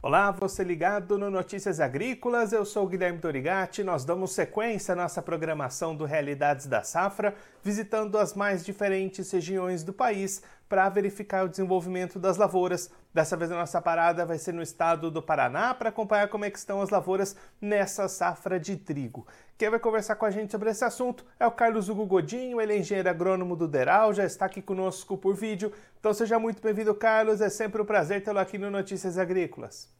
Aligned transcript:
Olá, 0.00 0.30
você 0.30 0.62
ligado 0.62 1.18
no 1.18 1.28
Notícias 1.28 1.80
Agrícolas, 1.80 2.52
eu 2.52 2.64
sou 2.64 2.86
Guilherme 2.86 3.18
Dorigati. 3.18 3.82
Nós 3.82 4.04
damos 4.04 4.30
sequência 4.30 4.92
à 4.92 4.96
nossa 4.96 5.20
programação 5.20 5.92
do 5.96 6.04
Realidades 6.04 6.66
da 6.66 6.84
Safra, 6.84 7.34
visitando 7.64 8.16
as 8.16 8.32
mais 8.32 8.64
diferentes 8.64 9.28
regiões 9.32 9.82
do 9.82 9.92
país 9.92 10.40
para 10.68 10.88
verificar 10.88 11.44
o 11.44 11.48
desenvolvimento 11.48 12.16
das 12.16 12.36
lavouras. 12.36 12.92
Dessa 13.12 13.36
vez 13.36 13.50
a 13.50 13.56
nossa 13.56 13.82
parada 13.82 14.24
vai 14.24 14.38
ser 14.38 14.54
no 14.54 14.62
estado 14.62 15.10
do 15.10 15.20
Paraná 15.20 15.74
para 15.74 15.88
acompanhar 15.88 16.28
como 16.28 16.44
é 16.44 16.50
que 16.50 16.58
estão 16.58 16.80
as 16.80 16.90
lavouras 16.90 17.34
nessa 17.60 18.06
safra 18.06 18.60
de 18.60 18.76
trigo. 18.76 19.26
Quem 19.58 19.70
vai 19.70 19.80
conversar 19.80 20.14
com 20.14 20.24
a 20.24 20.30
gente 20.30 20.52
sobre 20.52 20.70
esse 20.70 20.84
assunto 20.84 21.26
é 21.36 21.44
o 21.44 21.50
Carlos 21.50 21.88
Hugo 21.88 22.06
Godinho, 22.06 22.60
ele 22.60 22.74
é 22.74 22.78
engenheiro 22.78 23.10
agrônomo 23.10 23.56
do 23.56 23.66
Deral, 23.66 24.14
já 24.14 24.24
está 24.24 24.46
aqui 24.46 24.62
conosco 24.62 25.18
por 25.18 25.34
vídeo. 25.34 25.72
Então 25.98 26.14
seja 26.14 26.38
muito 26.38 26.62
bem-vindo, 26.62 26.94
Carlos. 26.94 27.40
É 27.40 27.48
sempre 27.48 27.82
um 27.82 27.84
prazer 27.84 28.22
tê-lo 28.22 28.38
aqui 28.38 28.56
no 28.56 28.70
Notícias 28.70 29.18
Agrícolas. 29.18 29.92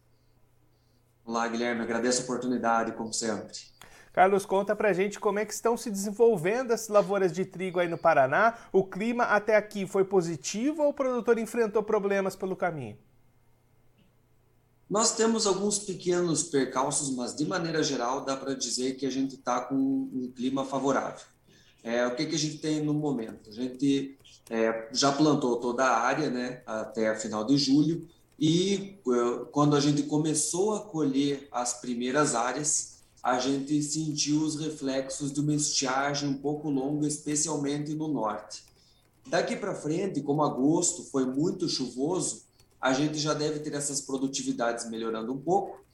Olá, 1.25 1.49
Guilherme. 1.49 1.83
Agradeço 1.83 2.21
a 2.21 2.25
oportunidade, 2.25 2.93
como 2.93 3.13
sempre. 3.13 3.52
Carlos, 4.13 4.47
conta 4.47 4.77
pra 4.77 4.93
gente 4.93 5.19
como 5.19 5.41
é 5.41 5.45
que 5.45 5.52
estão 5.52 5.77
se 5.77 5.91
desenvolvendo 5.91 6.71
as 6.71 6.87
lavouras 6.87 7.33
de 7.33 7.45
trigo 7.45 7.80
aí 7.80 7.88
no 7.88 7.99
Paraná. 7.99 8.55
O 8.71 8.85
clima 8.85 9.25
até 9.25 9.57
aqui 9.57 9.88
foi 9.88 10.05
positivo 10.05 10.85
ou 10.85 10.91
o 10.91 10.95
produtor 10.95 11.37
enfrentou 11.37 11.83
problemas 11.83 12.37
pelo 12.37 12.55
caminho? 12.55 12.97
Nós 14.88 15.15
temos 15.15 15.47
alguns 15.47 15.78
pequenos 15.78 16.45
percalços, 16.45 17.10
mas 17.10 17.37
de 17.37 17.45
maneira 17.45 17.83
geral 17.83 18.24
dá 18.24 18.37
para 18.37 18.55
dizer 18.55 18.96
que 18.96 19.05
a 19.05 19.10
gente 19.10 19.34
está 19.34 19.60
com 19.60 19.74
um 19.74 20.33
clima 20.34 20.65
favorável. 20.65 21.27
É, 21.83 22.06
o 22.06 22.16
que, 22.16 22.27
que 22.27 22.34
a 22.34 22.38
gente 22.38 22.59
tem 22.59 22.83
no 22.83 22.95
momento? 22.95 23.51
A 23.51 23.52
gente 23.52 24.19
é, 24.48 24.88
já 24.93 25.12
plantou 25.12 25.57
toda 25.57 25.85
a 25.85 25.98
área 26.01 26.30
né, 26.30 26.63
até 26.66 27.09
a 27.09 27.16
final 27.16 27.45
de 27.45 27.59
julho 27.59 28.09
e 28.38 28.98
é, 29.07 29.45
quando 29.52 29.76
a 29.76 29.80
gente 29.80 30.04
começou 30.04 30.74
a 30.74 30.80
colher 30.80 31.48
as 31.52 31.80
primeiras 31.80 32.35
áreas, 32.35 32.98
a 33.23 33.38
gente 33.38 33.82
sentiu 33.82 34.43
os 34.43 34.57
reflexos 34.57 35.32
de 35.32 35.41
uma 35.41 35.54
estiagem 35.54 36.29
um 36.30 36.38
pouco 36.38 36.70
longa, 36.70 37.07
especialmente 37.07 37.93
no 37.93 38.09
norte. 38.09 38.63
Daqui 39.26 39.54
para 39.57 39.74
frente, 39.74 40.23
como 40.23 40.43
agosto 40.43 41.02
foi 41.04 41.26
muito 41.26 41.68
chuvoso, 41.68 42.48
a 42.80 42.93
gente 42.93 43.18
já 43.18 43.34
deve 43.34 43.60
ter 43.60 43.74
essas 43.74 44.01
produtividades 44.01 44.88
melhorando 44.88 45.32
um 45.32 45.38
pouco, 45.38 45.84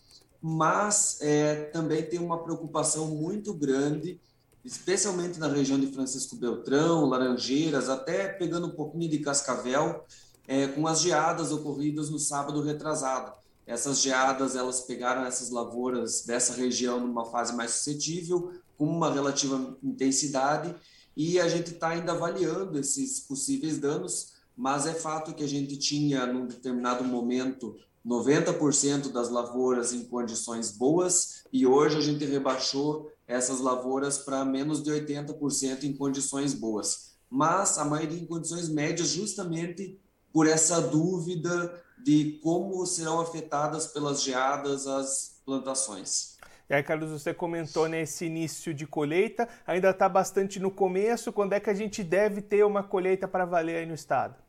mas 0.41 1.19
é, 1.23 1.65
também 1.67 2.03
tem 2.03 2.19
uma 2.19 2.43
preocupação 2.43 3.07
muito 3.09 3.55
grande, 3.55 4.21
especialmente 4.65 5.39
na 5.39 5.49
região 5.49 5.81
de 5.81 5.87
Francisco 5.87 6.37
Beltrão, 6.37 7.07
Laranjeiras, 7.07 7.89
até 7.89 8.29
pegando 8.29 8.67
um 8.67 8.75
pouquinho 8.75 9.11
de 9.11 9.19
Cascavel, 9.21 10.05
é, 10.47 10.67
com 10.69 10.87
as 10.87 11.01
geadas 11.01 11.51
ocorridas 11.51 12.11
no 12.11 12.19
sábado 12.19 12.61
retrasado. 12.63 13.33
Essas 13.67 14.03
geadas, 14.03 14.55
elas 14.55 14.83
pegaram 14.83 15.25
essas 15.25 15.49
lavouras 15.49 16.25
dessa 16.27 16.53
região 16.53 17.01
numa 17.01 17.25
fase 17.25 17.55
mais 17.55 17.71
suscetível, 17.71 18.53
com 18.77 18.85
uma 18.85 19.11
relativa 19.11 19.79
intensidade, 19.83 20.75
e 21.17 21.41
a 21.41 21.49
gente 21.49 21.73
está 21.73 21.91
ainda 21.91 22.13
avaliando 22.13 22.79
esses 22.79 23.21
possíveis 23.21 23.79
danos, 23.79 24.34
mas 24.57 24.87
é 24.87 24.95
fato 24.95 25.35
que 25.35 25.43
a 25.43 25.49
gente 25.49 25.77
tinha, 25.77 26.27
num 26.27 26.47
determinado 26.47 27.05
momento, 27.05 27.77
90% 28.07 29.11
das 29.11 29.31
lavouras 29.31 29.93
em 29.93 30.05
condições 30.05 30.71
boas, 30.71 31.45
e 31.53 31.67
hoje 31.67 31.97
a 31.97 32.01
gente 32.01 32.25
rebaixou 32.25 33.11
essas 33.27 33.61
lavouras 33.61 34.19
para 34.19 34.45
menos 34.45 34.83
de 34.83 34.91
80% 34.91 35.85
em 35.85 35.93
condições 35.95 36.53
boas. 36.53 37.15
Mas 37.31 37.79
a 37.79 37.85
maioria 37.85 38.21
em 38.21 38.27
condições 38.27 38.69
médias, 38.69 39.09
justamente 39.09 39.99
por 40.33 40.47
essa 40.47 40.81
dúvida 40.81 41.83
de 42.03 42.39
como 42.43 42.85
serão 42.85 43.21
afetadas 43.21 43.87
pelas 43.87 44.23
geadas 44.23 44.87
as 44.87 45.41
plantações. 45.45 46.35
E 46.69 46.75
aí, 46.75 46.83
Carlos, 46.83 47.11
você 47.11 47.33
comentou 47.33 47.89
nesse 47.89 48.27
início 48.27 48.73
de 48.73 48.87
colheita, 48.87 49.49
ainda 49.67 49.91
está 49.91 50.09
bastante 50.09 50.59
no 50.59 50.71
começo. 50.71 51.33
Quando 51.33 51.53
é 51.53 51.61
que 51.61 51.71
a 51.71 51.75
gente 51.75 52.03
deve 52.03 52.41
ter 52.41 52.65
uma 52.65 52.83
colheita 52.83 53.29
para 53.29 53.45
valer 53.45 53.77
aí 53.77 53.87
no 53.87 53.95
estado? 53.95 54.44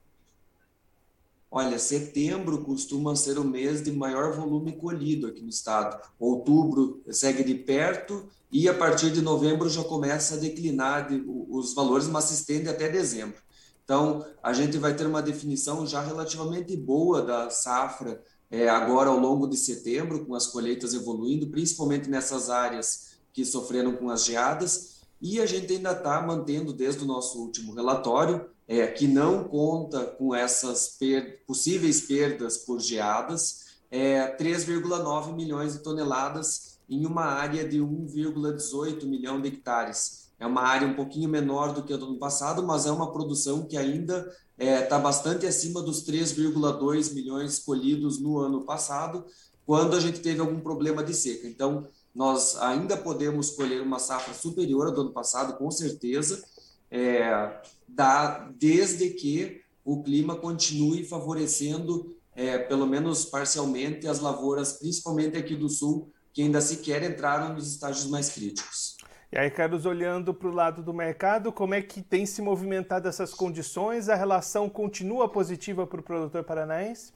Olha, 1.50 1.79
setembro 1.79 2.63
costuma 2.63 3.16
ser 3.16 3.38
o 3.38 3.44
mês 3.44 3.81
de 3.81 3.91
maior 3.91 4.33
volume 4.33 4.73
colhido 4.73 5.28
aqui 5.28 5.41
no 5.41 5.50
estado. 5.50 6.01
Outubro 6.19 7.01
segue 7.09 7.44
de 7.44 7.56
perto 7.56 8.28
e 8.51 8.67
a 8.67 8.73
partir 8.73 9.11
de 9.11 9.22
novembro 9.22 9.69
já 9.69 9.84
começa 9.84 10.35
a 10.35 10.38
declinar 10.38 11.07
os 11.50 11.73
valores, 11.73 12.07
mas 12.07 12.25
se 12.25 12.34
estende 12.34 12.67
até 12.67 12.89
dezembro. 12.89 13.38
Então, 13.84 14.25
a 14.41 14.51
gente 14.51 14.78
vai 14.78 14.95
ter 14.95 15.05
uma 15.05 15.22
definição 15.22 15.85
já 15.85 16.01
relativamente 16.01 16.75
boa 16.75 17.22
da 17.22 17.50
safra 17.51 18.22
é, 18.50 18.67
agora 18.67 19.09
ao 19.09 19.19
longo 19.19 19.47
de 19.47 19.57
setembro, 19.57 20.25
com 20.25 20.34
as 20.34 20.47
colheitas 20.47 20.94
evoluindo, 20.94 21.47
principalmente 21.47 22.09
nessas 22.09 22.50
áreas 22.50 23.16
que 23.31 23.45
sofreram 23.45 23.95
com 23.95 24.09
as 24.09 24.25
geadas. 24.25 25.01
E 25.22 25.39
a 25.39 25.45
gente 25.45 25.72
ainda 25.72 25.91
está 25.91 26.22
mantendo, 26.22 26.73
desde 26.73 27.03
o 27.03 27.07
nosso 27.07 27.39
último 27.39 27.73
relatório, 27.73 28.50
é, 28.67 28.87
que 28.87 29.07
não 29.07 29.43
conta 29.43 30.05
com 30.05 30.33
essas 30.33 30.97
per 30.97 31.45
possíveis 31.45 32.01
perdas 32.01 32.57
por 32.57 32.79
geadas, 32.79 33.65
é, 33.91 34.35
3,9 34.37 35.33
milhões 35.33 35.73
de 35.73 35.79
toneladas 35.79 36.79
em 36.89 37.05
uma 37.05 37.25
área 37.25 37.67
de 37.67 37.79
1,18 37.79 39.05
milhão 39.05 39.41
de 39.41 39.49
hectares. 39.49 40.25
É 40.39 40.45
uma 40.45 40.61
área 40.61 40.87
um 40.87 40.95
pouquinho 40.95 41.29
menor 41.29 41.73
do 41.73 41.83
que 41.83 41.93
a 41.93 41.97
do 41.97 42.05
ano 42.05 42.19
passado, 42.19 42.61
mas 42.61 42.85
é 42.85 42.91
uma 42.91 43.11
produção 43.11 43.65
que 43.65 43.77
ainda 43.77 44.31
está 44.57 44.71
é, 44.71 44.81
tá 44.81 44.99
bastante 44.99 45.45
acima 45.45 45.81
dos 45.81 46.03
3,2 46.05 47.13
milhões 47.13 47.59
colhidos 47.59 48.19
no 48.19 48.39
ano 48.39 48.65
passado, 48.65 49.25
quando 49.65 49.95
a 49.95 49.99
gente 49.99 50.19
teve 50.19 50.41
algum 50.41 50.59
problema 50.59 51.03
de 51.03 51.13
seca. 51.13 51.47
Então, 51.47 51.87
nós 52.13 52.55
ainda 52.57 52.95
podemos 52.95 53.51
colher 53.51 53.81
uma 53.81 53.99
safra 53.99 54.33
superior 54.33 54.87
ao 54.87 54.93
do 54.93 55.01
ano 55.01 55.11
passado, 55.11 55.57
com 55.57 55.69
certeza, 55.71 56.43
é, 56.90 57.62
da, 57.88 58.50
desde 58.57 59.09
que 59.12 59.62
o 59.84 60.01
clima 60.01 60.35
continue 60.35 61.06
favorecendo, 61.06 62.16
é, 62.35 62.57
pelo 62.57 62.85
menos 62.85 63.25
parcialmente, 63.25 64.07
as 64.07 64.19
lavouras, 64.19 64.73
principalmente 64.73 65.38
aqui 65.38 65.56
do 65.56 65.69
sul, 65.69 66.12
que 66.34 66.41
ainda 66.41 66.59
sequer 66.59 67.03
entraram 67.03 67.53
nos 67.53 67.72
estágios 67.72 68.07
mais 68.07 68.29
críticos. 68.29 68.97
E 69.31 69.38
aí, 69.38 69.50
Carlos, 69.51 69.85
olhando 69.85 70.34
para 70.34 70.47
o 70.47 70.53
lado 70.53 70.81
do 70.81 70.94
mercado, 70.94 71.51
como 71.51 71.73
é 71.73 71.81
que 71.81 72.01
tem 72.01 72.25
se 72.25 72.41
movimentado 72.41 73.07
essas 73.07 73.34
condições? 73.34 74.07
A 74.09 74.16
relação 74.16 74.69
continua 74.69 75.29
positiva 75.29 75.85
para 75.85 76.00
o 76.00 76.03
produtor 76.03 76.44
paranaense? 76.44 77.12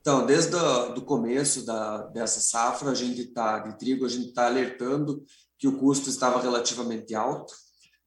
Então, 0.00 0.26
desde 0.26 0.54
o 0.54 0.90
do 0.90 1.02
começo 1.02 1.64
da, 1.64 2.02
dessa 2.08 2.40
safra, 2.40 2.90
a 2.90 2.94
gente 2.94 3.22
está 3.22 3.58
de 3.60 3.78
trigo, 3.78 4.04
a 4.04 4.08
gente 4.08 4.28
está 4.28 4.46
alertando 4.46 5.24
que 5.58 5.66
o 5.66 5.78
custo 5.78 6.10
estava 6.10 6.40
relativamente 6.40 7.14
alto. 7.14 7.54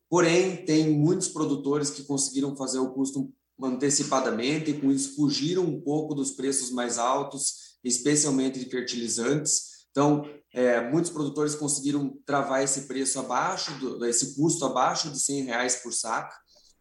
Porém, 0.10 0.66
tem 0.66 0.90
muitos 0.90 1.28
produtores 1.28 1.90
que 1.90 2.04
conseguiram 2.04 2.56
fazer 2.56 2.80
o 2.80 2.92
custo 2.92 3.32
antecipadamente 3.62 4.72
e 4.72 4.80
com 4.80 4.92
isso 4.92 5.16
fugiram 5.16 5.64
um 5.64 5.82
pouco 5.82 6.14
dos 6.14 6.32
preços 6.32 6.72
mais 6.72 6.98
altos, 6.98 7.78
especialmente 7.84 8.60
de 8.60 8.70
fertilizantes. 8.70 9.88
Então, 9.92 10.24
é, 10.54 10.90
muitos 10.90 11.12
produtores 11.12 11.56
conseguiram 11.56 12.18
travar 12.26 12.64
esse 12.64 12.82
preço 12.82 13.20
abaixo, 13.20 13.72
do, 13.80 14.06
esse 14.06 14.36
custo 14.36 14.66
abaixo 14.66 15.10
de 15.10 15.20
100 15.20 15.44
reais 15.44 15.76
por 15.78 15.92
saco, 15.92 16.34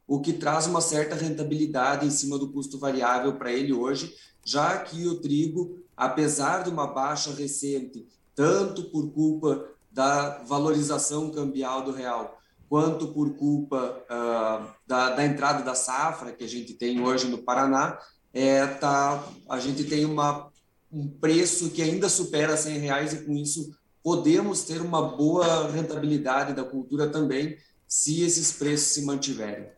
o 0.07 0.21
que 0.21 0.33
traz 0.33 0.67
uma 0.67 0.81
certa 0.81 1.17
rentabilidade 1.17 2.07
em 2.07 2.11
cima 2.11 2.39
do 2.39 2.53
custo 2.53 2.79
variável 2.79 3.37
para 3.37 3.53
ele 3.53 3.73
hoje, 3.73 4.15
já 4.45 4.79
que 4.79 5.07
o 5.09 5.21
trigo, 5.21 5.81
apesar 5.97 6.63
de 6.63 6.71
uma 6.71 6.87
baixa 6.87 7.33
recente, 7.33 8.07
tanto 8.35 8.85
por 8.91 9.11
culpa 9.11 9.69
da 9.91 10.43
valorização 10.45 11.31
cambial 11.31 11.83
do 11.83 11.91
real, 11.91 12.36
quanto 12.69 13.09
por 13.09 13.37
culpa 13.37 14.05
uh, 14.11 14.75
da, 14.87 15.11
da, 15.11 15.25
entrada 15.25 15.63
da 15.63 15.75
safra 15.75 16.33
que 16.33 16.45
a 16.45 16.49
gente 16.49 16.75
tem 16.75 17.01
hoje 17.01 17.29
no 17.29 17.39
Paraná, 17.39 17.99
é, 18.33 18.67
tá, 18.67 19.25
a 19.49 19.59
gente 19.59 19.85
tem 19.85 20.05
uma 20.05 20.51
um 20.93 21.09
preço 21.09 21.71
que 21.71 21.83
ainda 21.83 22.09
supera 22.09 22.57
100 22.57 22.79
reais 22.79 23.13
e 23.13 23.25
com 23.25 23.33
isso 23.33 23.77
podemos 24.03 24.63
ter 24.63 24.81
uma 24.81 25.03
boa 25.03 25.69
rentabilidade 25.71 26.55
da 26.55 26.65
cultura 26.65 27.09
também, 27.09 27.57
se 27.89 28.23
esses 28.23 28.53
preços 28.53 28.95
se 28.95 29.05
mantiverem. 29.05 29.69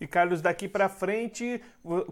E 0.00 0.06
Carlos, 0.06 0.40
daqui 0.40 0.66
para 0.66 0.88
frente, 0.88 1.60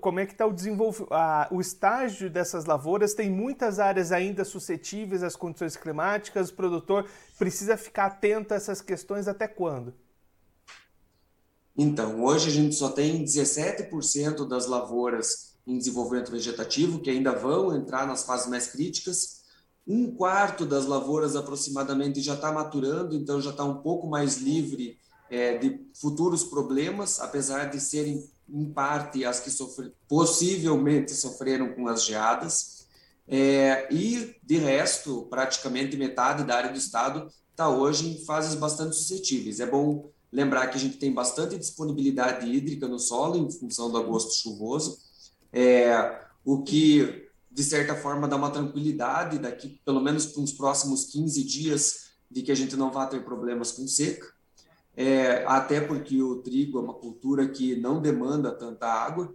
como 0.02 0.20
é 0.20 0.26
que 0.26 0.32
está 0.32 0.44
o 0.44 0.52
desenvolvimento, 0.52 1.08
o 1.50 1.58
estágio 1.58 2.28
dessas 2.28 2.66
lavouras? 2.66 3.14
Tem 3.14 3.30
muitas 3.30 3.78
áreas 3.78 4.12
ainda 4.12 4.44
suscetíveis 4.44 5.22
às 5.22 5.34
condições 5.34 5.74
climáticas. 5.74 6.50
O 6.50 6.54
produtor 6.54 7.08
precisa 7.38 7.78
ficar 7.78 8.06
atento 8.06 8.52
a 8.52 8.58
essas 8.58 8.82
questões 8.82 9.26
até 9.26 9.48
quando? 9.48 9.94
Então, 11.74 12.22
hoje 12.22 12.48
a 12.48 12.52
gente 12.52 12.74
só 12.74 12.90
tem 12.90 13.24
17% 13.24 14.46
das 14.46 14.66
lavouras 14.66 15.56
em 15.66 15.78
desenvolvimento 15.78 16.30
vegetativo, 16.30 17.00
que 17.00 17.08
ainda 17.08 17.32
vão 17.32 17.74
entrar 17.74 18.06
nas 18.06 18.24
fases 18.24 18.48
mais 18.48 18.66
críticas. 18.66 19.44
Um 19.86 20.14
quarto 20.14 20.66
das 20.66 20.84
lavouras 20.84 21.36
aproximadamente 21.36 22.20
já 22.20 22.34
está 22.34 22.52
maturando, 22.52 23.14
então 23.14 23.40
já 23.40 23.50
está 23.50 23.64
um 23.64 23.80
pouco 23.80 24.06
mais 24.06 24.36
livre 24.36 24.98
é, 25.30 25.58
de 25.58 25.80
futuros 25.94 26.44
problemas, 26.44 27.20
apesar 27.20 27.66
de 27.66 27.80
serem, 27.80 28.28
em 28.48 28.64
parte, 28.72 29.24
as 29.24 29.40
que 29.40 29.50
possivelmente 30.08 31.12
sofreram 31.12 31.74
com 31.74 31.88
as 31.88 32.04
geadas. 32.04 32.86
É, 33.26 33.92
e, 33.92 34.36
de 34.42 34.56
resto, 34.56 35.26
praticamente 35.28 35.96
metade 35.96 36.44
da 36.44 36.56
área 36.56 36.72
do 36.72 36.78
estado 36.78 37.30
está 37.50 37.68
hoje 37.68 38.08
em 38.08 38.24
fases 38.24 38.54
bastante 38.54 38.96
suscetíveis. 38.96 39.60
É 39.60 39.66
bom 39.66 40.10
lembrar 40.30 40.68
que 40.68 40.76
a 40.76 40.80
gente 40.80 40.98
tem 40.98 41.12
bastante 41.12 41.58
disponibilidade 41.58 42.46
hídrica 42.46 42.86
no 42.86 42.98
solo 42.98 43.36
em 43.36 43.50
função 43.50 43.90
do 43.90 43.98
agosto 43.98 44.34
chuvoso, 44.34 44.98
é, 45.52 46.20
o 46.44 46.62
que, 46.62 47.28
de 47.50 47.64
certa 47.64 47.94
forma, 47.94 48.28
dá 48.28 48.36
uma 48.36 48.50
tranquilidade 48.50 49.38
daqui, 49.38 49.80
pelo 49.84 50.00
menos 50.00 50.26
para 50.26 50.42
os 50.42 50.52
próximos 50.52 51.06
15 51.06 51.44
dias, 51.44 52.08
de 52.30 52.42
que 52.42 52.52
a 52.52 52.54
gente 52.54 52.76
não 52.76 52.90
vai 52.90 53.08
ter 53.08 53.24
problemas 53.24 53.72
com 53.72 53.86
seca, 53.86 54.26
é, 55.00 55.44
até 55.46 55.80
porque 55.80 56.20
o 56.20 56.42
trigo 56.42 56.76
é 56.76 56.82
uma 56.82 56.94
cultura 56.94 57.48
que 57.48 57.76
não 57.76 58.02
demanda 58.02 58.50
tanta 58.50 58.88
água, 58.88 59.32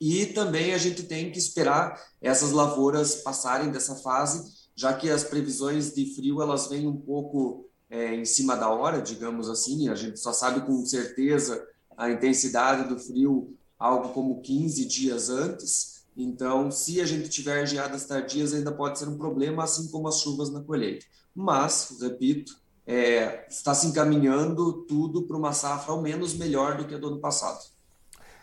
e 0.00 0.26
também 0.26 0.72
a 0.72 0.78
gente 0.78 1.02
tem 1.02 1.32
que 1.32 1.38
esperar 1.38 2.00
essas 2.20 2.52
lavouras 2.52 3.16
passarem 3.16 3.72
dessa 3.72 3.96
fase, 3.96 4.52
já 4.76 4.94
que 4.94 5.10
as 5.10 5.24
previsões 5.24 5.92
de 5.92 6.14
frio 6.14 6.40
elas 6.40 6.68
vêm 6.68 6.86
um 6.86 6.96
pouco 6.96 7.68
é, 7.90 8.14
em 8.14 8.24
cima 8.24 8.54
da 8.54 8.70
hora, 8.70 9.02
digamos 9.02 9.50
assim, 9.50 9.88
a 9.88 9.96
gente 9.96 10.20
só 10.20 10.32
sabe 10.32 10.64
com 10.64 10.86
certeza 10.86 11.66
a 11.96 12.08
intensidade 12.08 12.88
do 12.88 13.00
frio 13.00 13.56
algo 13.76 14.10
como 14.10 14.42
15 14.42 14.84
dias 14.84 15.28
antes. 15.28 16.04
Então, 16.16 16.70
se 16.70 17.00
a 17.00 17.04
gente 17.04 17.28
tiver 17.28 17.66
geadas 17.66 18.06
tardias, 18.06 18.54
ainda 18.54 18.70
pode 18.70 18.96
ser 18.96 19.08
um 19.08 19.18
problema, 19.18 19.64
assim 19.64 19.90
como 19.90 20.06
as 20.06 20.20
chuvas 20.20 20.50
na 20.50 20.60
colheita. 20.60 21.04
Mas, 21.34 21.96
repito, 22.00 22.61
é, 22.86 23.46
está 23.48 23.74
se 23.74 23.86
encaminhando 23.86 24.84
tudo 24.84 25.22
para 25.22 25.36
uma 25.36 25.52
safra 25.52 25.92
ao 25.92 26.02
menos 26.02 26.34
melhor 26.34 26.76
do 26.76 26.86
que 26.86 26.94
a 26.94 26.98
do 26.98 27.08
ano 27.08 27.20
passado. 27.20 27.72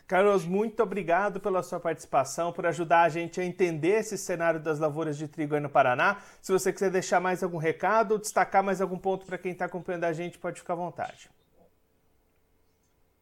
Carlos, 0.07 0.43
muito 0.43 0.81
obrigado 0.81 1.39
pela 1.39 1.61
sua 1.61 1.79
participação, 1.79 2.51
por 2.51 2.65
ajudar 2.65 3.03
a 3.03 3.09
gente 3.09 3.39
a 3.39 3.45
entender 3.45 3.99
esse 3.99 4.17
cenário 4.17 4.59
das 4.59 4.79
lavouras 4.79 5.15
de 5.15 5.27
trigo 5.27 5.53
aí 5.53 5.61
no 5.61 5.69
Paraná. 5.69 6.17
Se 6.41 6.51
você 6.51 6.73
quiser 6.73 6.89
deixar 6.89 7.19
mais 7.19 7.43
algum 7.43 7.57
recado, 7.59 8.17
destacar 8.17 8.63
mais 8.63 8.81
algum 8.81 8.97
ponto 8.97 9.23
para 9.23 9.37
quem 9.37 9.51
está 9.51 9.65
acompanhando 9.65 10.05
a 10.05 10.13
gente, 10.13 10.39
pode 10.39 10.59
ficar 10.61 10.73
à 10.73 10.77
vontade. 10.77 11.29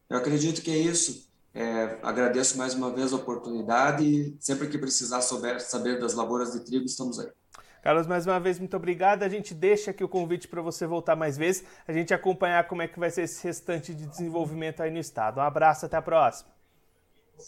Eu 0.09 0.17
acredito 0.17 0.61
que 0.61 0.71
é 0.71 0.77
isso. 0.77 1.27
É, 1.53 1.97
agradeço 2.01 2.57
mais 2.57 2.73
uma 2.73 2.89
vez 2.89 3.11
a 3.11 3.17
oportunidade 3.17 4.05
e 4.05 4.37
sempre 4.39 4.69
que 4.69 4.77
precisar 4.77 5.21
souber, 5.21 5.59
saber 5.59 5.99
das 5.99 6.13
lavouras 6.13 6.53
de 6.53 6.61
trigo, 6.61 6.85
estamos 6.85 7.19
aí. 7.19 7.27
Carlos, 7.81 8.07
mais 8.07 8.25
uma 8.25 8.39
vez, 8.39 8.59
muito 8.59 8.75
obrigado. 8.75 9.23
A 9.23 9.29
gente 9.29 9.53
deixa 9.53 9.91
aqui 9.91 10.03
o 10.03 10.09
convite 10.09 10.47
para 10.47 10.61
você 10.61 10.85
voltar 10.85 11.15
mais 11.15 11.37
vezes, 11.37 11.63
a 11.87 11.93
gente 11.93 12.13
acompanhar 12.13 12.67
como 12.67 12.81
é 12.81 12.87
que 12.87 12.99
vai 12.99 13.09
ser 13.09 13.23
esse 13.23 13.43
restante 13.45 13.93
de 13.93 14.05
desenvolvimento 14.05 14.81
aí 14.81 14.91
no 14.91 14.99
estado. 14.99 15.39
Um 15.39 15.43
abraço, 15.43 15.85
até 15.85 15.97
a 15.97 16.01
próxima. 16.01 16.49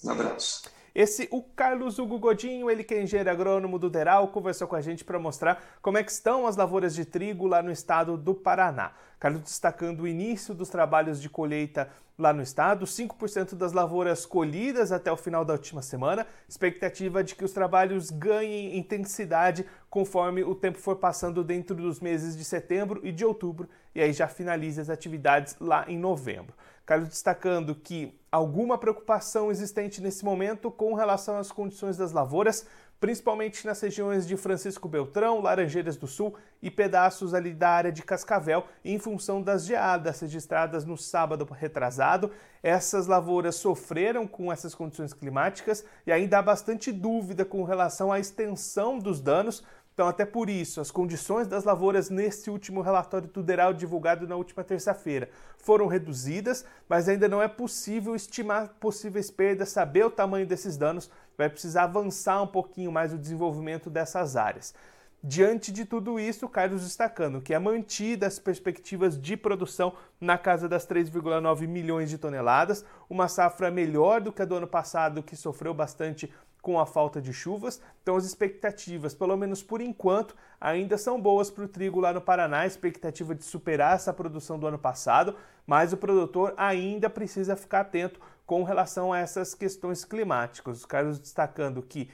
Um 0.04 0.12
abraço. 0.12 0.79
Esse, 0.94 1.28
o 1.32 1.42
Carlos 1.42 2.00
Hugo 2.00 2.18
Godinho, 2.20 2.70
ele 2.70 2.84
que 2.84 2.94
é 2.94 3.02
engenheiro 3.02 3.30
agrônomo 3.30 3.78
do 3.78 3.90
Deral, 3.90 4.28
conversou 4.30 4.68
com 4.68 4.76
a 4.76 4.82
gente 4.82 5.04
para 5.04 5.20
mostrar 5.20 5.64
como 5.82 5.98
é 5.98 6.04
que 6.04 6.12
estão 6.12 6.48
as 6.48 6.56
lavouras 6.56 6.96
de 6.96 7.06
trigo 7.06 7.48
lá 7.48 7.62
no 7.62 7.72
estado 7.72 8.18
do 8.18 8.34
Paraná. 8.34 8.92
Carlos 9.20 9.42
destacando 9.42 10.02
o 10.02 10.08
início 10.08 10.54
dos 10.54 10.70
trabalhos 10.70 11.22
de 11.22 11.30
colheita 11.30 11.90
lá 12.20 12.34
no 12.34 12.42
estado, 12.42 12.86
5% 12.86 13.56
das 13.56 13.72
lavouras 13.72 14.26
colhidas 14.26 14.92
até 14.92 15.10
o 15.10 15.16
final 15.16 15.46
da 15.46 15.54
última 15.54 15.82
semana, 15.82 16.28
expectativa 16.48 17.24
de 17.24 17.34
que 17.34 17.46
os 17.46 17.54
trabalhos 17.54 18.12
ganhem 18.12 18.78
intensidade 18.78 19.66
conforme 19.90 20.44
o 20.44 20.54
tempo 20.54 20.78
for 20.78 20.98
passando 20.98 21.44
dentro 21.46 21.76
dos 21.76 22.02
meses 22.02 22.36
de 22.36 22.44
setembro 22.44 23.00
e 23.04 23.12
de 23.14 23.24
outubro, 23.24 23.70
e 23.96 24.02
aí 24.02 24.12
já 24.12 24.28
finaliza 24.28 24.82
as 24.82 24.90
atividades 24.90 25.56
lá 25.62 25.86
em 25.88 25.98
novembro. 25.98 26.54
Carlos 26.90 27.10
destacando 27.10 27.76
que 27.76 28.20
alguma 28.32 28.76
preocupação 28.76 29.52
existente 29.52 30.02
nesse 30.02 30.26
momento 30.26 30.72
com 30.72 30.96
relação 30.96 31.38
às 31.38 31.52
condições 31.52 31.98
das 31.98 32.12
lavouras, 32.12 32.66
principalmente 33.00 33.64
nas 33.64 33.80
regiões 33.80 34.28
de 34.28 34.36
Francisco 34.36 34.88
Beltrão, 34.88 35.40
Laranjeiras 35.40 35.96
do 35.96 36.08
Sul 36.08 36.36
e 36.60 36.72
pedaços 36.72 37.36
ali 37.36 37.54
da 37.54 37.70
área 37.70 37.92
de 37.92 38.02
Cascavel, 38.02 38.66
em 38.84 38.98
função 38.98 39.40
das 39.40 39.68
geadas 39.68 40.20
registradas 40.20 40.84
no 40.84 40.98
sábado 40.98 41.48
retrasado. 41.52 42.32
Essas 42.64 43.06
lavouras 43.06 43.54
sofreram 43.54 44.26
com 44.26 44.52
essas 44.52 44.74
condições 44.74 45.14
climáticas 45.14 45.86
e 46.08 46.12
ainda 46.12 46.40
há 46.40 46.42
bastante 46.42 46.92
dúvida 46.92 47.46
com 47.46 47.64
relação 47.64 48.12
à 48.12 48.20
extensão 48.20 48.98
dos 48.98 49.22
danos, 49.22 49.64
então, 50.00 50.08
até 50.08 50.24
por 50.24 50.50
isso, 50.50 50.80
as 50.80 50.90
condições 50.90 51.46
das 51.46 51.66
lavouras 51.66 52.10
nesse 52.10 52.50
último 52.50 52.80
relatório 52.80 53.28
tuderal 53.28 53.74
divulgado 53.74 54.26
na 54.26 54.38
última 54.38 54.64
terça-feira 54.64 55.30
foram 55.58 55.88
reduzidas, 55.88 56.64
mas 56.88 57.10
ainda 57.10 57.28
não 57.28 57.42
é 57.42 57.50
possível 57.50 58.16
estimar 58.16 58.70
possíveis 58.80 59.30
perdas, 59.30 59.68
saber 59.68 60.06
o 60.06 60.10
tamanho 60.10 60.48
desses 60.48 60.78
danos, 60.78 61.12
vai 61.38 61.50
precisar 61.50 61.84
avançar 61.84 62.42
um 62.42 62.48
pouquinho 62.48 62.94
mais 62.94 63.14
o 63.14 63.18
desenvolvimento 63.18 63.90
dessas 63.90 64.38
áreas. 64.38 64.74
Diante 65.22 65.70
de 65.70 65.84
tudo 65.84 66.18
isso, 66.18 66.48
Carlos 66.48 66.84
destacando 66.84 67.42
que 67.42 67.54
é 67.54 67.60
mantida 67.60 68.26
as 68.26 68.40
perspectivas 68.40 69.20
de 69.20 69.36
produção 69.36 69.92
na 70.22 70.38
casa 70.38 70.70
das 70.70 70.88
3,9 70.88 71.68
milhões 71.68 72.10
de 72.10 72.18
toneladas, 72.18 72.86
uma 73.10 73.28
safra 73.28 73.70
melhor 73.70 74.22
do 74.22 74.32
que 74.32 74.42
a 74.42 74.46
do 74.46 74.56
ano 74.56 74.68
passado, 74.68 75.22
que 75.22 75.36
sofreu 75.36 75.74
bastante 75.74 76.34
com 76.70 76.80
a 76.80 76.86
falta 76.86 77.20
de 77.20 77.34
chuvas. 77.34 77.82
Então, 78.04 78.16
as 78.16 78.26
expectativas, 78.26 79.16
pelo 79.16 79.36
menos 79.36 79.64
por 79.64 79.82
enquanto, 79.82 80.36
ainda 80.62 81.00
são 81.00 81.20
boas 81.20 81.50
para 81.50 81.64
o 81.64 81.68
trigo 81.68 82.00
lá 82.00 82.14
no 82.14 82.22
Paraná. 82.22 82.60
A 82.60 82.68
expectativa 82.68 83.34
de 83.34 83.44
superar 83.44 83.96
essa 83.96 84.14
produção 84.14 84.60
do 84.60 84.68
ano 84.68 84.78
passado, 84.78 85.36
mas 85.66 85.94
o 85.94 85.98
produtor 85.98 86.54
ainda 86.56 87.10
precisa 87.10 87.56
ficar 87.56 87.80
atento 87.80 88.20
com 88.46 88.62
relação 88.62 89.12
a 89.12 89.18
essas 89.18 89.56
questões 89.56 90.06
climáticas. 90.06 90.78
Os 90.78 90.86
caras 90.86 91.18
destacando 91.18 91.82
que 91.82 92.08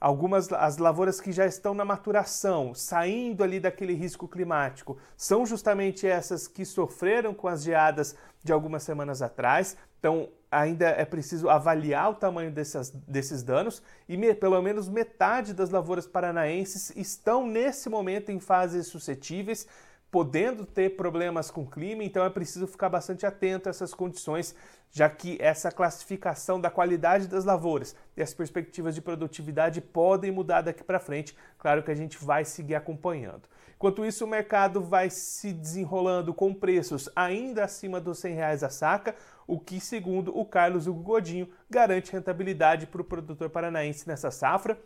algumas 0.00 0.52
as 0.52 0.78
lavouras 0.78 1.20
que 1.20 1.30
já 1.30 1.46
estão 1.46 1.72
na 1.72 1.84
maturação, 1.84 2.74
saindo 2.74 3.44
ali 3.44 3.60
daquele 3.60 3.94
risco 3.94 4.26
climático, 4.26 4.98
são 5.16 5.46
justamente 5.46 6.04
essas 6.04 6.48
que 6.48 6.64
sofreram 6.64 7.32
com 7.32 7.46
as 7.46 7.62
geadas 7.62 8.16
de 8.42 8.50
algumas 8.50 8.82
semanas 8.82 9.22
atrás. 9.22 9.76
Então, 10.00 10.28
ainda 10.50 10.88
é 10.88 11.04
preciso 11.04 11.48
avaliar 11.48 12.10
o 12.10 12.14
tamanho 12.14 12.50
desses 12.50 13.42
danos 13.42 13.82
e 14.08 14.16
me, 14.16 14.34
pelo 14.34 14.60
menos 14.60 14.88
metade 14.88 15.54
das 15.54 15.70
lavouras 15.70 16.06
paranaenses 16.06 16.90
estão 16.96 17.46
nesse 17.46 17.88
momento 17.88 18.32
em 18.32 18.40
fases 18.40 18.88
suscetíveis, 18.88 19.66
podendo 20.10 20.66
ter 20.66 20.96
problemas 20.96 21.52
com 21.52 21.62
o 21.62 21.70
clima, 21.70 22.02
então 22.02 22.24
é 22.24 22.30
preciso 22.30 22.66
ficar 22.66 22.88
bastante 22.88 23.24
atento 23.24 23.68
a 23.68 23.70
essas 23.70 23.94
condições, 23.94 24.56
já 24.90 25.08
que 25.08 25.38
essa 25.40 25.70
classificação 25.70 26.60
da 26.60 26.68
qualidade 26.68 27.28
das 27.28 27.44
lavouras 27.44 27.94
e 28.16 28.22
as 28.22 28.34
perspectivas 28.34 28.96
de 28.96 29.00
produtividade 29.00 29.80
podem 29.80 30.32
mudar 30.32 30.62
daqui 30.62 30.82
para 30.82 30.98
frente. 30.98 31.36
Claro 31.56 31.84
que 31.84 31.92
a 31.92 31.94
gente 31.94 32.18
vai 32.18 32.44
seguir 32.44 32.74
acompanhando. 32.74 33.42
Enquanto 33.80 34.04
isso, 34.04 34.26
o 34.26 34.28
mercado 34.28 34.82
vai 34.82 35.08
se 35.08 35.54
desenrolando 35.54 36.34
com 36.34 36.52
preços 36.52 37.08
ainda 37.16 37.64
acima 37.64 37.98
dos 37.98 38.18
100 38.18 38.34
reais 38.34 38.62
a 38.62 38.68
saca, 38.68 39.16
o 39.46 39.58
que, 39.58 39.80
segundo 39.80 40.38
o 40.38 40.44
Carlos 40.44 40.86
Hugo 40.86 41.02
Godinho, 41.02 41.48
garante 41.70 42.12
rentabilidade 42.12 42.86
para 42.86 43.00
o 43.00 43.04
produtor 43.04 43.48
paranaense 43.48 44.06
nessa 44.06 44.30
safra, 44.30 44.78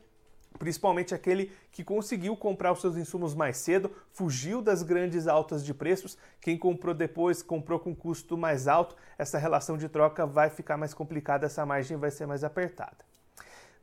principalmente 0.60 1.12
aquele 1.12 1.50
que 1.72 1.82
conseguiu 1.82 2.36
comprar 2.36 2.70
os 2.70 2.80
seus 2.80 2.96
insumos 2.96 3.34
mais 3.34 3.56
cedo, 3.56 3.90
fugiu 4.12 4.62
das 4.62 4.84
grandes 4.84 5.26
altas 5.26 5.64
de 5.64 5.74
preços. 5.74 6.16
Quem 6.40 6.56
comprou 6.56 6.94
depois, 6.94 7.42
comprou 7.42 7.80
com 7.80 7.96
custo 7.96 8.38
mais 8.38 8.68
alto, 8.68 8.94
essa 9.18 9.38
relação 9.38 9.76
de 9.76 9.88
troca 9.88 10.24
vai 10.24 10.50
ficar 10.50 10.76
mais 10.76 10.94
complicada, 10.94 11.46
essa 11.46 11.66
margem 11.66 11.96
vai 11.96 12.12
ser 12.12 12.28
mais 12.28 12.44
apertada. 12.44 13.04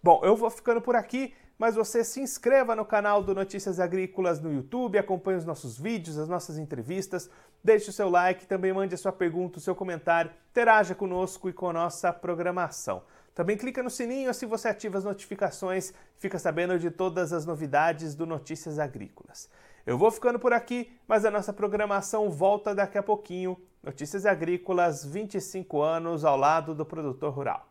Bom, 0.04 0.20
eu 0.24 0.36
vou 0.36 0.50
ficando 0.50 0.82
por 0.82 0.96
aqui, 0.96 1.32
mas 1.60 1.76
você 1.76 2.04
se 2.04 2.20
inscreva 2.20 2.76
no 2.76 2.84
canal 2.84 3.22
do 3.22 3.36
Notícias 3.36 3.80
Agrícolas 3.80 4.40
no 4.40 4.52
YouTube, 4.52 4.98
acompanhe 4.98 5.38
os 5.38 5.46
nossos 5.46 5.78
vídeos, 5.78 6.18
as 6.18 6.28
nossas 6.28 6.58
entrevistas, 6.58 7.30
deixe 7.64 7.92
o 7.92 7.94
seu 7.94 8.10
like, 8.10 8.48
também 8.48 8.74
mande 8.74 8.96
a 8.96 8.98
sua 8.98 9.12
pergunta, 9.12 9.60
o 9.60 9.62
seu 9.62 9.76
comentário, 9.76 10.32
interaja 10.50 10.96
conosco 10.96 11.48
e 11.50 11.54
com 11.54 11.70
a 11.70 11.74
nossa 11.74 12.12
programação. 12.12 13.04
Também 13.36 13.56
clica 13.56 13.84
no 13.84 13.92
sininho 13.92 14.32
assim 14.32 14.48
você 14.48 14.70
ativa 14.70 14.98
as 14.98 15.04
notificações, 15.04 15.94
fica 16.18 16.40
sabendo 16.40 16.80
de 16.80 16.90
todas 16.90 17.32
as 17.32 17.46
novidades 17.46 18.16
do 18.16 18.26
Notícias 18.26 18.80
Agrícolas. 18.80 19.48
Eu 19.86 20.00
vou 20.00 20.10
ficando 20.10 20.40
por 20.40 20.52
aqui, 20.52 20.92
mas 21.08 21.26
a 21.26 21.30
nossa 21.30 21.54
programação 21.54 22.28
volta 22.28 22.74
daqui 22.74 22.98
a 22.98 23.04
pouquinho. 23.04 23.56
Notícias 23.84 24.26
Agrícolas, 24.26 25.06
25 25.06 25.80
anos 25.80 26.26
ao 26.26 26.38
lado 26.38 26.74
do 26.74 26.86
produtor 26.88 27.32
rural. 27.32 27.71